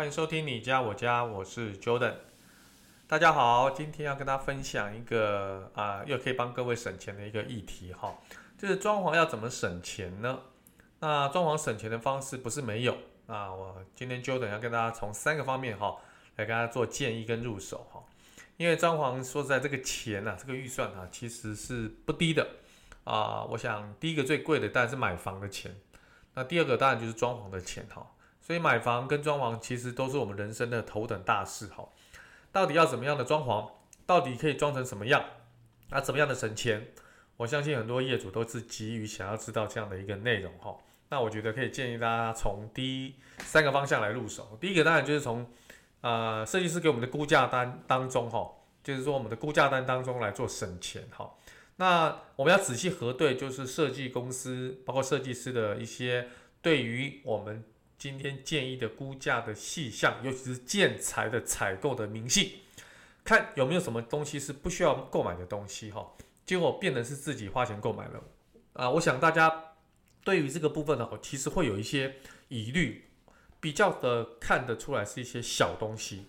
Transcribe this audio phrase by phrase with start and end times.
[0.00, 2.14] 欢迎收听你家我家，我是 Jordan。
[3.06, 8.14] 大家好，今天要跟大家分享一个啊、又可以帮各位省钱的一个议题哈，
[8.56, 10.40] 就是装潢要怎么省钱呢？
[11.00, 12.96] 那装潢省钱的方式不是没有
[13.26, 15.94] 啊，我今天 Jordan 要跟大家从三个方面哈
[16.36, 18.02] 来跟大家做建议跟入手哈，
[18.56, 22.48] 因为装潢说实在这个钱呐、啊，这个预算啊其实是不低的
[23.04, 23.44] 啊。
[23.50, 25.76] 我想第一个最贵的当然是买房的钱，
[26.32, 28.06] 那第二个当然就是装潢的钱哈。
[28.50, 31.88] 所以买房跟装潢其实都是我们人生的头等大事哈。
[32.50, 33.70] 到底要怎么样的装潢？
[34.06, 35.24] 到底可以装成什么样？
[35.90, 36.88] 啊，怎么样的省钱？
[37.36, 40.76] 我相信很多业主都是急于想要知道这样的一个内容哈。
[41.10, 44.58] 那我觉得可以建议大家从第一三个方向来入手。
[44.60, 45.48] 第一个当然就是从
[46.00, 48.50] 呃设计师给我们的估价单当中哈，
[48.82, 51.34] 就是说我们的估价单当中来做省钱哈。
[51.76, 56.26] 那我们要仔细核对，就是设计公司包括设计师的一些
[56.60, 57.62] 对于我们。
[58.00, 62.60] 今天建议的估价的细项，尤其是建材的采购的明细，
[63.22, 66.10] 看有没有什么东西是不需要购买的东西哈，
[66.46, 68.24] 结果变成是自己花钱购买了
[68.72, 68.88] 啊！
[68.88, 69.74] 我想大家
[70.24, 72.16] 对于这个部分呢，其实会有一些
[72.48, 73.04] 疑虑，
[73.60, 76.28] 比较的看得出来是一些小东西。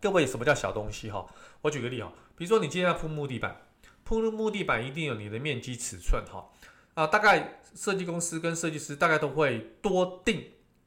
[0.00, 1.26] 各位，什么叫小东西哈？
[1.60, 3.66] 我举个例哈，比如说你今天要铺木地板，
[4.02, 6.48] 铺木地板一定有你的面积尺寸哈
[6.94, 10.42] 啊，大概设计公司跟设计师大概都会多定。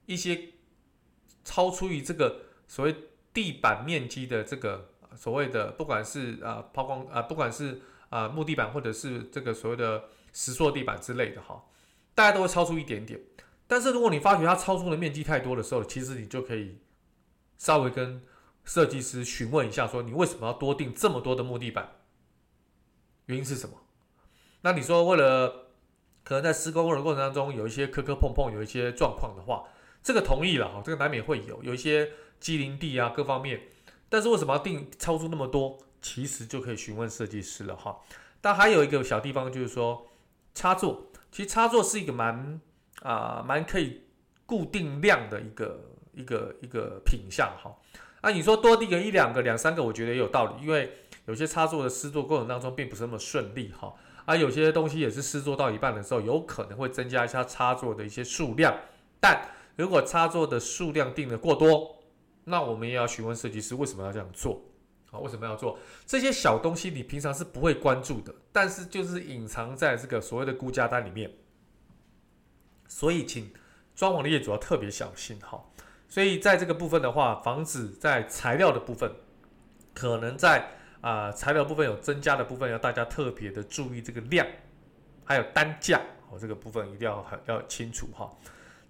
[0.05, 0.49] 一些
[1.43, 2.95] 超出于这个所谓
[3.33, 11.63] 地板面积的这个所谓的，不管是啊抛光啊，不管是啊木地板或者是这个所谓的石塑地板之类的哈，
[12.15, 13.19] 大家都会超出一点点。
[13.67, 16.79] 但是如果你发觉它超出的面积太多的时候，其实你就可以
[17.57, 18.21] 稍微跟
[18.63, 21.95] 设计师询问一下，说你为什么要多订这么多的木地板？
[23.25, 23.77] 原因是什么？
[24.61, 25.67] 那你说为了
[26.23, 29.63] 可能在施工的过程当中有一些磕磕碰碰，有一些状况的话。
[30.03, 33.61] 这个同意了哈，这个难免会有有一些畸零地啊各方面，
[34.09, 35.79] 但是为什么要定超出那么多？
[36.01, 37.97] 其实就可以询问设计师了哈。
[38.41, 40.05] 但还有一个小地方就是说
[40.53, 42.59] 插座，其实插座是一个蛮
[43.01, 44.03] 啊蛮可以
[44.45, 45.79] 固定量的一个
[46.13, 47.73] 一个一个品相哈。
[48.19, 53.93] 啊，你说多订个一两个两三个，我觉得也有道理，因为有些插座的施作过程当中并不是那么顺利哈，
[54.25, 58.77] 而有些东西也是施作到一半的时候，有可能会增加一下插座的一些数量，
[59.21, 61.97] 但如果插座的数量定得过多，
[62.43, 64.61] 那我们也要询问设计师为什么要这样做
[65.11, 65.19] 啊？
[65.19, 66.89] 为什么要做这些小东西？
[66.89, 71.31] 你平常是不会关注的，但是就是隐藏在这个所谓的估价单里面。
[72.87, 73.51] 所以，请
[73.95, 75.63] 装潢的业主要特别小心哈。
[76.07, 79.11] 所以，在这个部分的话，防止在材料的部分，
[79.95, 80.69] 可能在
[81.01, 84.45] 啊、材料部分有增加的部分，要大家特别的注意这个量，
[85.25, 88.31] 还有单价哦，这个部分一定要很要清楚哈。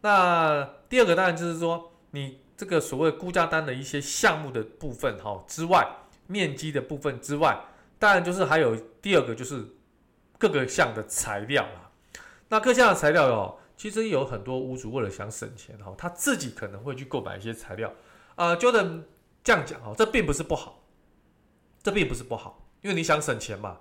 [0.04, 5.88] 那第二个当然就是说，你这个所谓估价单的一些项目的部分哈之外，
[6.28, 7.58] 面积的部分之外，
[7.98, 9.66] 当然就是还有第二个就是
[10.38, 11.90] 各个项的材料啦。
[12.50, 17.94] 那各项的材料哦，其实有很多屋主为了想省钱哈，他自己可能会去购买一些材料。
[18.36, 18.84] 呃觉得
[19.42, 20.84] 这样讲哈，这并不是不好，
[21.82, 23.78] 这并不是不好，因为你想省钱嘛，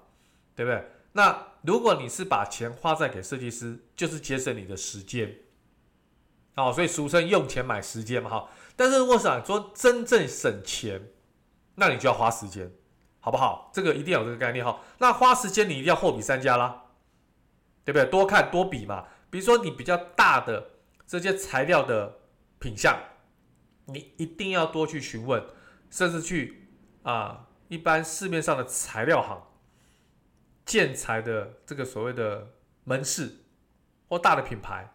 [0.55, 0.85] 对不对？
[1.15, 5.37] 那如果你是把钱花在给设计师，就是节省你的时间。
[6.55, 8.49] 哦，所以俗称用钱买时间嘛，哈。
[8.77, 11.11] 但是如果想说真正省钱，
[11.77, 12.71] 那你就要花时间，
[13.21, 13.71] 好不好？
[13.73, 14.81] 这个一定要有这个概念哈。
[14.99, 16.85] 那花时间你一定要货比三家啦，
[17.85, 18.05] 对不对？
[18.07, 19.07] 多看多比嘛。
[19.31, 20.73] 比如说你比较大的
[21.07, 22.19] 这些材料的
[22.59, 22.99] 品相，
[23.87, 25.43] 你一定要多去询问，
[25.91, 26.69] 甚至去
[27.03, 29.43] 啊一般市面上的材料行、
[30.67, 32.49] 建材的这个所谓的
[32.85, 33.39] 门市
[34.11, 34.93] 或大的品牌。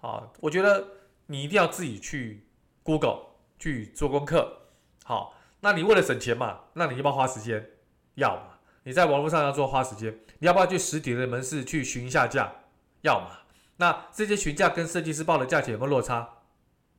[0.00, 0.88] 啊，我觉得
[1.32, 2.46] 你一定要自己去
[2.82, 3.20] Google
[3.58, 4.68] 去做功课。
[5.02, 7.70] 好，那你为了省钱嘛，那你要不要花时间？
[8.16, 8.58] 要嘛。
[8.82, 12.52] 你在网络上要做花时间，你要不要去实体的门市去询一下价？
[13.00, 13.38] 要嘛。
[13.76, 16.28] 那这些询价跟设计师报的价钱有没有落差？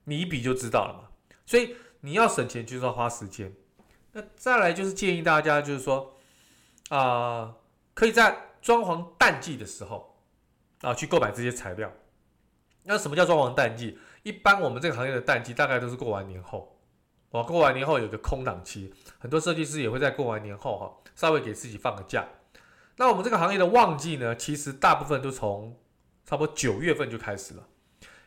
[0.06, 1.10] 你一比就知道了嘛。
[1.46, 3.54] 所以你要省钱就是要花时间。
[4.14, 6.18] 那再来就是建议大家就是说，
[6.90, 7.54] 啊、
[7.94, 10.18] 可以在装潢淡季的时候
[10.82, 11.92] 啊去购买这些材料。
[12.86, 13.98] 那什么叫装潢淡季？
[14.24, 16.80] 一般我们这个行业的淡季大概都是过完年后，
[17.32, 22.26] 哇，过完年后有个空档期，很多设计师也会在过完年后哈，稍微给自己放个假。
[22.96, 25.78] 那我们这个行业的旺季呢，其实大部分都从
[26.26, 27.68] 差不多九月份就开始了，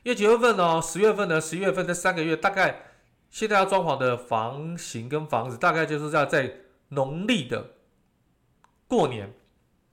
[0.02, 2.82] 因为九月份呢，十月份呢，十一月份这三个月，大概
[3.30, 6.56] 现在要装潢的房型跟房子，大概就是要在
[6.88, 7.70] 农历的
[8.86, 9.32] 过年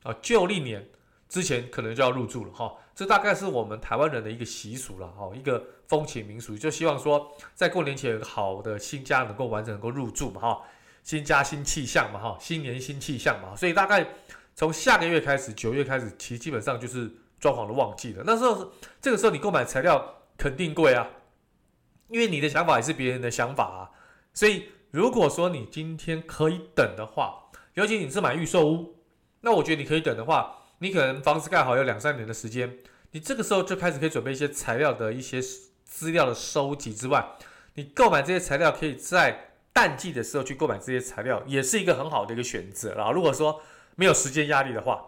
[0.04, 0.90] 啊，旧历年
[1.34, 2.72] 之前可能就要入住了哈。
[2.94, 10.62] 这大概是我们台湾人的一个习俗了哈，一个风情民俗，就希望说在过年前有个好的新家能够完整能够入住嘛哈，
[11.02, 14.08] 新家新气象嘛哈，新年新气象嘛，所以大概
[14.54, 18.22] 从下个月开始，九月开始，其实基本上就是装潢的旺季了。
[18.24, 18.72] 那时候
[19.02, 21.10] 这个时候你购买材料肯定贵啊，
[22.10, 23.90] 因为你的想法也是别人的想法啊，
[24.36, 29.00] 所以如果说你今天可以等的话，尤其你是买预售屋，
[29.42, 30.60] 那我觉得你可以等的话。
[30.84, 32.78] 你可能房子盖好有两三年的时间，
[33.12, 35.42] 你这个时候就开始可以准备一些材料的一些
[35.86, 37.26] 资料的收集之外，
[37.76, 43.12] 你购买这些材料可以在淡季的时候去购买这些材料，也是一个很好的一个选择啦。
[43.12, 43.62] 如果说
[43.96, 45.02] 没有时间压力的话，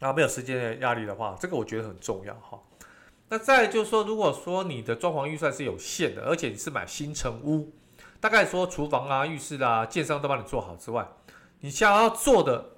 [0.00, 2.60] 啊，没有时间的压力的话，这个我觉得很重要哈。
[3.30, 7.72] 那再就是说，如果说你的装潢预算是有限的，而且你是买新成屋，
[8.20, 11.08] 大概说厨房啊、浴室啊，建商都帮你做好之外，
[11.60, 12.72] 你想要做的。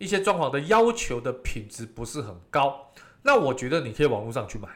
[0.00, 4.66] 一些装潢的要求的品质不是很高，那我觉得你可以网络上去买。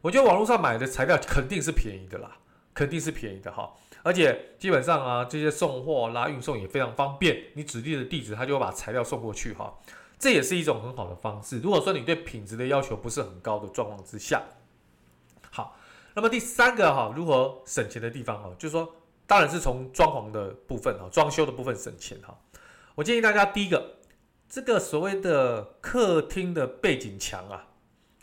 [0.00, 2.38] 我觉得网络上买的材料肯定是便宜的啦，
[2.72, 3.74] 肯定是便宜的哈。
[4.04, 9.76] 而且基本上啊，这些送货啦、运送也非常方便，你指定的地址，他就会把材料送过去哈。
[10.20, 11.58] 这也是一种很好的方式。
[11.58, 14.40] 如果说你对品质的要求不是很高的状况之下，
[15.50, 15.76] 好，
[16.14, 18.88] 那么第三个哈，如何省钱的地方哈，就是说，
[19.26, 22.38] 当然是从装潢的部分哈，装修的部分省钱哈。
[22.94, 23.97] 我建议大家第一个。
[24.48, 27.68] 这个所谓的客厅的背景墙啊，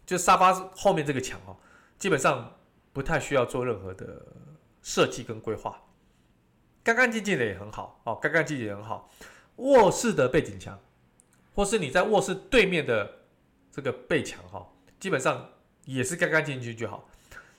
[0.08, 1.56] 就沙发后面这个墙哦，
[2.00, 2.58] 基本上
[2.92, 4.26] 不太需要做任何的
[4.82, 5.80] 设计跟规划，
[6.84, 9.08] 干干净净的也很好哦，干干净净也很好。
[9.58, 10.80] 卧室的背景墙，
[11.54, 13.20] 或是你在卧室对面的
[13.72, 14.68] 这个背墙哈，
[15.00, 15.48] 基本上
[15.86, 17.08] 也是干干净净就好。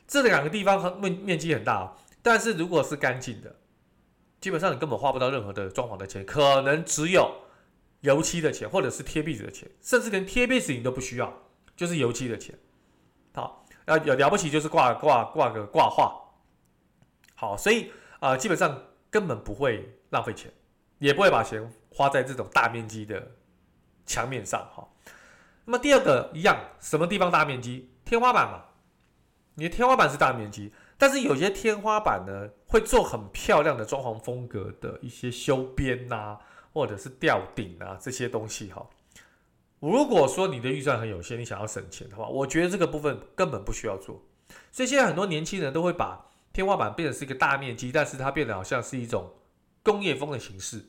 [0.08, 3.54] 这两个地方面面积很大，但是如果是干净的，
[4.40, 7.45] 基本上你根本花不到任何的装潢的钱，可能只有。
[8.06, 11.42] 油漆的钱，或者是贴壁纸的钱，甚至连贴壁纸你都不需要，
[11.74, 12.56] 就是油漆的钱。
[13.34, 16.22] 好，那，有了不起就是挂挂挂个挂画。
[17.34, 18.80] 好，所以啊、呃，基本上
[19.10, 20.50] 根本不会浪费钱，
[20.98, 23.32] 也不会把钱花在这种大面积的
[24.06, 24.60] 墙面上。
[24.74, 24.88] 哈，
[25.64, 27.90] 那么第二个一样，什么地方大面积？
[28.04, 28.64] 天花板嘛，
[29.54, 36.38] 你的天花板是大面积，但是有些天花板呢，会做很漂亮的装潢风格的一些修边呐、
[36.76, 38.86] 或者是吊顶啊这些东西哈，
[39.80, 44.20] 如果说你的预算很有限，你想要省钱的话，我觉得这个部分根本不需要做。
[44.70, 49.32] 所以现在很多年轻人都会把天花板变成是一个大面积，但是它变得好像是一种
[49.82, 50.84] 工业风的形式，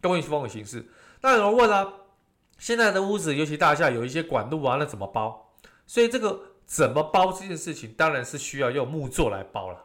[0.00, 0.88] 工业风的形式。
[1.20, 1.92] 那有人问啊，
[2.56, 5.52] 现在的屋子尤其大厦有一些管路啊，那怎么包？
[5.86, 9.84] 所以这个怎么包这件事情，当然是需要用木作来包了。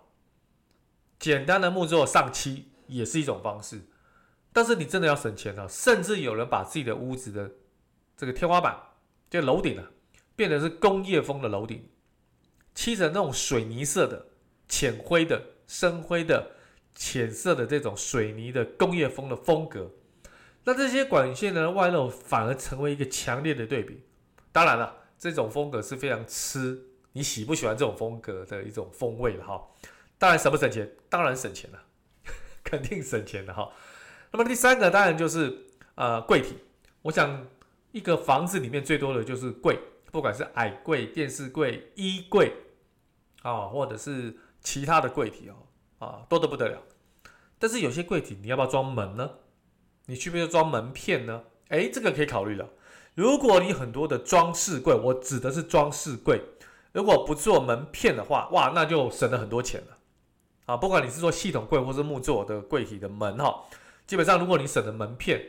[1.20, 3.82] 简单的木作上漆也是一种方式。
[4.56, 7.52] 但是你真的要省钱啊，甚至有人把自己的屋子的
[8.16, 8.74] 这个天花板，
[9.30, 9.92] 就楼顶啊，
[10.34, 11.90] 变成是工业风的楼顶，
[12.74, 14.28] 漆成那种水泥色的、
[14.70, 16.52] 浅灰的、深灰的、
[16.94, 19.92] 浅色的这种水泥的工业风的风格。
[20.64, 24.00] 那这些管线呢，外露反而成为一个强烈的对比。
[24.54, 26.82] 当然了，这种风格是非常吃
[27.12, 29.62] 你喜不喜欢这种风格的一种风味了哈。
[30.18, 30.90] 当然省不省钱？
[31.10, 31.84] 当然省钱了，
[32.64, 33.70] 肯定省钱的哈。
[34.36, 35.66] 那么第三个当然就是
[35.96, 36.58] 呃柜体，
[37.04, 37.48] 我想
[37.94, 39.80] 一个房子里面最多的就是柜，
[40.12, 42.52] 不管是矮柜、电视柜、衣柜
[43.44, 45.56] 啊，或者是其他的柜体哦，
[46.06, 46.84] 啊多得不得了。
[47.58, 49.30] 但是有些柜体你要不要装门呢？
[50.08, 51.44] 你需不需要装门片呢？
[51.70, 52.68] 诶，这个可以考虑了。
[53.14, 56.42] 如果你很多的装饰柜，我指的是装饰柜，
[56.92, 59.98] 如果不做门片的话，哇，那就省了很多钱了。
[60.66, 63.64] 啊，不管你是做系统柜或是木作的柜体的门哈。
[64.08, 65.42] 基本上，如果你省了门片，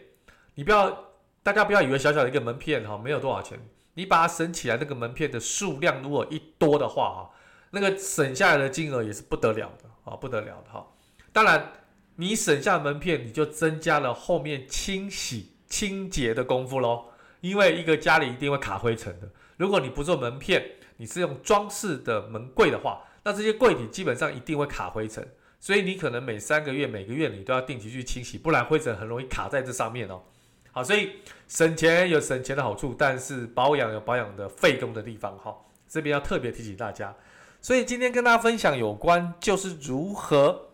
[0.55, 1.05] 你不要，
[1.43, 3.59] 大家不要以为小小的一个门片哈，没有多少钱。
[3.95, 7.31] 你把它省起来，那个门片的数量如果一多的话哈，
[7.71, 10.87] 那个省下来的金额也是不得了的啊，不得了的哈。
[11.33, 11.73] 当然，
[12.17, 17.07] 你省下门片，你就增加了后面清洗清洁的功夫喽。
[17.43, 19.31] 因为一个家里一定会卡灰尘的。
[19.57, 25.27] 如果你不做门片，你是用装饰的门柜的话，那这些柜体基本上一定会卡灰尘。
[25.67, 30.23] 所以你可能每三个月、每个月你都要定期去清洗，不然灰尘很容易卡在这上面哦。
[30.71, 31.15] 好，所以
[31.49, 35.53] 省钱有省钱的好处，但是保养有保养的费工的地方哈。
[35.89, 37.13] 这边要特别提醒大家。
[37.61, 40.69] 所以今天跟大家分享有关就是如何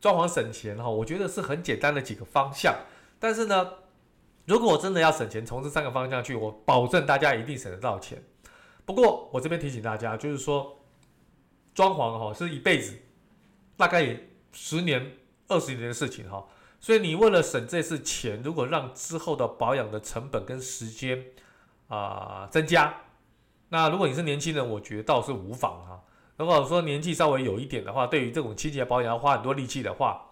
[0.00, 2.74] 装潢省钱哈，我觉得是很简单的几个方向。
[3.18, 3.70] 但是呢，
[4.46, 8.24] 如果我真的要省钱，从这三个方向去，我保证大家一定省得到钱。
[8.86, 10.80] 不过我这边提醒大家，就是说
[11.74, 12.96] 装潢哈是一辈子，
[13.76, 15.16] 大概也十年、
[15.48, 16.46] 二十年的事情哈。
[16.80, 21.24] 所以你为了省这次钱，如果让之后的保养的成本跟时间
[21.88, 22.94] 啊、增加，
[23.70, 26.00] 那如果你是年轻人，我觉得倒是无妨哈。
[26.36, 30.24] 如果说年纪稍微有一点的话，对于这种清洁保养要花很多力气的话，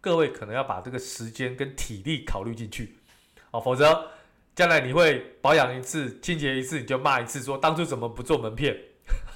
[0.00, 2.98] 各位可能要把这个时间跟体力考虑进去，
[3.50, 4.10] 哦，否则
[4.54, 8.78] 将来你会保养一次、清洁一次，你就骂一次说当初怎么不做门片，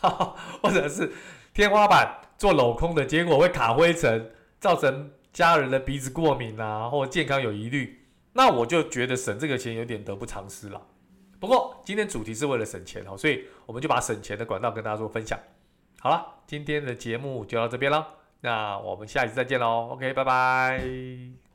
[0.02, 1.10] 哈 哈或者是
[1.54, 5.10] 天花板做镂空的结果会卡灰尘，造成。
[5.32, 10.80] 家人的鼻子过敏啊，或健康有疑虑，那我就觉得省这个钱有点得不偿失了。
[11.38, 15.38] 不过今天主题是为了省钱哦，所以我们就把省钱的管道跟大家做分享。
[16.00, 19.90] 好了，今天的节目就到这边了，那我们下一次再见喽。
[19.92, 21.45] OK，拜拜。